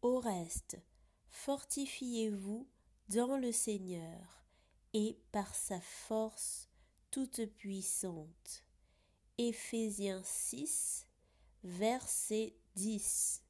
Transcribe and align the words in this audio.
Au 0.00 0.20
reste, 0.20 0.78
fortifiez-vous 1.28 2.68
dans 3.08 3.36
le 3.36 3.50
Seigneur 3.50 4.44
et 4.94 5.18
par 5.32 5.54
sa 5.56 5.80
force 5.80 6.68
toute 7.10 7.46
puissante. 7.56 8.64
Éphésiens 9.38 10.22
6, 10.22 11.06
verset 11.64 12.54
10. 12.76 13.42